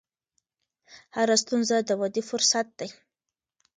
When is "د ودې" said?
1.83-2.21